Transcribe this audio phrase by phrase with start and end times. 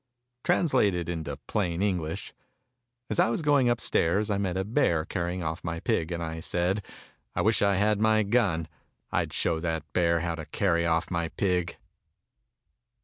[0.43, 2.33] TRANSLATED INTO PLAIN ENGLISH
[3.11, 6.23] As I was going upstairs I met a bear carry ing off my pig; and
[6.23, 6.83] I said,
[7.35, 8.67] "I wish I had my gun—
[9.11, 11.77] I'd show that bear how to carry off my pig!"